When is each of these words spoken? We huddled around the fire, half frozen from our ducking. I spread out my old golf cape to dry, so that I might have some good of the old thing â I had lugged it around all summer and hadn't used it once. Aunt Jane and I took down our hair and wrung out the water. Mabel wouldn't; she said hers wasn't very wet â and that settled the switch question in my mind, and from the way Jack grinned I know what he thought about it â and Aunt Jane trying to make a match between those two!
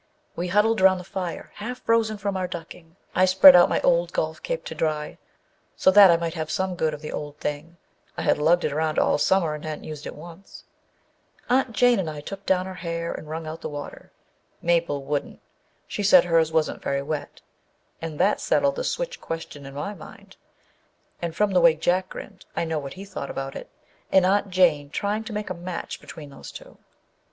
We 0.35 0.47
huddled 0.47 0.81
around 0.81 0.97
the 0.97 1.03
fire, 1.03 1.51
half 1.57 1.83
frozen 1.83 2.17
from 2.17 2.35
our 2.35 2.47
ducking. 2.47 2.95
I 3.13 3.25
spread 3.25 3.55
out 3.55 3.69
my 3.69 3.79
old 3.81 4.11
golf 4.13 4.41
cape 4.41 4.65
to 4.65 4.73
dry, 4.73 5.19
so 5.75 5.91
that 5.91 6.09
I 6.09 6.17
might 6.17 6.33
have 6.33 6.49
some 6.49 6.73
good 6.73 6.95
of 6.95 7.03
the 7.03 7.11
old 7.11 7.37
thing 7.37 7.77
â 7.77 8.11
I 8.17 8.21
had 8.23 8.39
lugged 8.39 8.65
it 8.65 8.71
around 8.71 8.97
all 8.97 9.19
summer 9.19 9.53
and 9.53 9.63
hadn't 9.63 9.83
used 9.83 10.07
it 10.07 10.15
once. 10.15 10.63
Aunt 11.51 11.73
Jane 11.73 11.99
and 11.99 12.09
I 12.09 12.19
took 12.19 12.47
down 12.47 12.65
our 12.65 12.73
hair 12.73 13.11
and 13.13 13.29
wrung 13.29 13.45
out 13.45 13.61
the 13.61 13.69
water. 13.69 14.11
Mabel 14.59 15.03
wouldn't; 15.03 15.39
she 15.87 16.01
said 16.01 16.23
hers 16.25 16.51
wasn't 16.51 16.81
very 16.81 17.03
wet 17.03 17.39
â 17.39 17.41
and 18.01 18.19
that 18.19 18.41
settled 18.41 18.77
the 18.77 18.83
switch 18.83 19.21
question 19.21 19.67
in 19.67 19.75
my 19.75 19.93
mind, 19.93 20.35
and 21.21 21.35
from 21.35 21.51
the 21.51 21.61
way 21.61 21.75
Jack 21.75 22.09
grinned 22.09 22.43
I 22.55 22.65
know 22.65 22.79
what 22.79 22.93
he 22.93 23.05
thought 23.05 23.29
about 23.29 23.55
it 23.55 23.69
â 23.69 23.91
and 24.13 24.25
Aunt 24.25 24.49
Jane 24.49 24.89
trying 24.89 25.23
to 25.25 25.31
make 25.33 25.51
a 25.51 25.53
match 25.53 26.01
between 26.01 26.31
those 26.31 26.51
two! 26.51 26.79